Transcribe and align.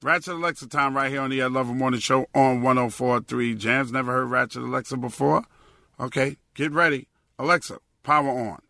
Ratchet 0.00 0.34
Alexa 0.34 0.68
time 0.68 0.94
right 0.94 1.10
here 1.10 1.20
on 1.20 1.30
the 1.30 1.40
Ed 1.40 1.50
Lover 1.50 1.74
Morning 1.74 1.98
Show 1.98 2.28
on 2.32 2.62
1043 2.62 3.56
Jams. 3.56 3.90
Never 3.90 4.12
heard 4.12 4.26
Ratchet 4.26 4.62
Alexa 4.62 4.96
before? 4.96 5.42
Okay, 5.98 6.36
get 6.54 6.70
ready. 6.70 7.08
Alexa, 7.36 7.78
power 8.04 8.28
on. 8.28 8.60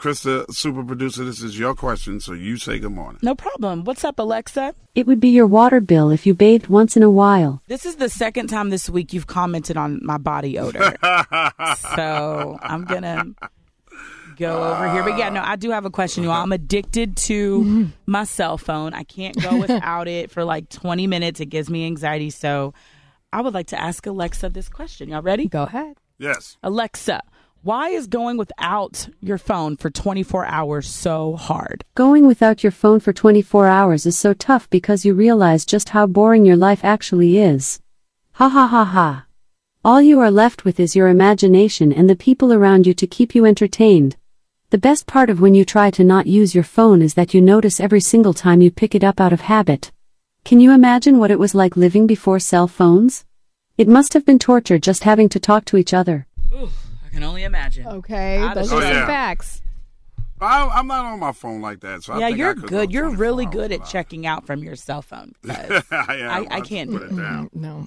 Krista, 0.00 0.52
super 0.52 0.82
producer, 0.82 1.24
this 1.24 1.40
is 1.40 1.56
your 1.56 1.76
question, 1.76 2.18
so 2.18 2.32
you 2.32 2.56
say 2.56 2.80
good 2.80 2.90
morning. 2.90 3.20
No 3.22 3.36
problem. 3.36 3.84
What's 3.84 4.02
up, 4.02 4.18
Alexa? 4.18 4.74
It 4.96 5.06
would 5.06 5.20
be 5.20 5.28
your 5.28 5.46
water 5.46 5.80
bill 5.80 6.10
if 6.10 6.26
you 6.26 6.34
bathed 6.34 6.66
once 6.66 6.96
in 6.96 7.04
a 7.04 7.10
while. 7.10 7.62
This 7.68 7.86
is 7.86 7.96
the 7.96 8.08
second 8.08 8.48
time 8.48 8.70
this 8.70 8.90
week 8.90 9.12
you've 9.12 9.28
commented 9.28 9.76
on 9.76 10.00
my 10.02 10.18
body 10.18 10.58
odor. 10.58 10.96
so 11.94 12.58
I'm 12.62 12.84
going 12.84 13.02
to 13.02 13.34
go 14.38 14.62
over 14.62 14.90
here. 14.92 15.02
But 15.02 15.18
yeah, 15.18 15.28
no, 15.28 15.42
I 15.42 15.56
do 15.56 15.70
have 15.70 15.84
a 15.84 15.90
question. 15.90 16.22
You 16.22 16.30
all. 16.30 16.42
I'm 16.42 16.52
addicted 16.52 17.16
to 17.16 17.60
mm-hmm. 17.60 17.84
my 18.06 18.24
cell 18.24 18.56
phone. 18.56 18.94
I 18.94 19.02
can't 19.02 19.40
go 19.40 19.56
without 19.60 20.08
it 20.08 20.30
for 20.30 20.44
like 20.44 20.68
20 20.68 21.06
minutes. 21.06 21.40
It 21.40 21.46
gives 21.46 21.68
me 21.68 21.86
anxiety. 21.86 22.30
So 22.30 22.72
I 23.32 23.42
would 23.42 23.54
like 23.54 23.68
to 23.68 23.80
ask 23.80 24.06
Alexa 24.06 24.50
this 24.50 24.68
question. 24.68 25.10
Y'all 25.10 25.22
ready? 25.22 25.48
Go 25.48 25.64
ahead. 25.64 25.96
Yes. 26.18 26.56
Alexa, 26.62 27.22
why 27.62 27.90
is 27.90 28.06
going 28.06 28.36
without 28.36 29.08
your 29.20 29.38
phone 29.38 29.76
for 29.76 29.90
24 29.90 30.46
hours 30.46 30.88
so 30.88 31.36
hard? 31.36 31.84
Going 31.94 32.26
without 32.26 32.62
your 32.62 32.72
phone 32.72 33.00
for 33.00 33.12
24 33.12 33.66
hours 33.66 34.06
is 34.06 34.16
so 34.16 34.32
tough 34.32 34.70
because 34.70 35.04
you 35.04 35.12
realize 35.12 35.64
just 35.64 35.90
how 35.90 36.06
boring 36.06 36.46
your 36.46 36.56
life 36.56 36.84
actually 36.84 37.38
is. 37.38 37.80
Ha 38.32 38.48
ha 38.48 38.66
ha 38.66 38.84
ha. 38.84 39.26
All 39.84 40.00
you 40.00 40.20
are 40.20 40.30
left 40.30 40.64
with 40.64 40.78
is 40.78 40.96
your 40.96 41.08
imagination 41.08 41.92
and 41.92 42.08
the 42.08 42.16
people 42.16 42.52
around 42.52 42.86
you 42.86 42.94
to 42.94 43.06
keep 43.06 43.34
you 43.34 43.44
entertained. 43.44 44.16
The 44.70 44.78
best 44.78 45.06
part 45.06 45.30
of 45.30 45.40
when 45.40 45.54
you 45.54 45.64
try 45.64 45.90
to 45.92 46.04
not 46.04 46.26
use 46.26 46.54
your 46.54 46.64
phone 46.64 47.00
is 47.00 47.14
that 47.14 47.32
you 47.32 47.40
notice 47.40 47.80
every 47.80 48.00
single 48.00 48.34
time 48.34 48.60
you 48.60 48.70
pick 48.70 48.94
it 48.94 49.02
up 49.02 49.18
out 49.20 49.32
of 49.32 49.42
habit. 49.42 49.92
Can 50.44 50.60
you 50.60 50.72
imagine 50.72 51.18
what 51.18 51.30
it 51.30 51.38
was 51.38 51.54
like 51.54 51.76
living 51.76 52.06
before 52.06 52.38
cell 52.38 52.68
phones? 52.68 53.24
It 53.78 53.88
must 53.88 54.12
have 54.12 54.26
been 54.26 54.38
torture 54.38 54.78
just 54.78 55.04
having 55.04 55.28
to 55.30 55.40
talk 55.40 55.64
to 55.66 55.76
each 55.78 55.94
other. 55.94 56.26
Oof, 56.54 56.72
I 57.04 57.08
can 57.08 57.22
only 57.22 57.44
imagine. 57.44 57.86
Okay, 57.86 58.38
I'd 58.38 58.56
those 58.56 58.70
have- 58.70 58.78
are 58.80 58.82
Oh, 58.82 58.86
some 58.88 58.92
yeah. 58.94 59.06
facts. 59.06 59.62
I, 60.40 60.68
I'm 60.68 60.86
not 60.86 61.04
on 61.04 61.18
my 61.18 61.32
phone 61.32 61.60
like 61.60 61.80
that, 61.80 62.04
so 62.04 62.12
I 62.12 62.18
yeah, 62.20 62.26
think 62.26 62.38
you're 62.38 62.54
could 62.54 62.68
good. 62.68 62.92
You're 62.92 63.10
really 63.10 63.46
good 63.46 63.72
at 63.72 63.84
checking 63.86 64.24
out 64.24 64.46
from 64.46 64.62
your 64.62 64.76
cell 64.76 65.02
phone. 65.02 65.32
'cause 65.46 65.82
I, 65.90 65.96
I, 66.22 66.46
I 66.56 66.60
can't 66.60 66.90
put 66.92 67.02
it 67.02 67.10
it. 67.10 67.16
down. 67.16 67.50
No. 67.54 67.86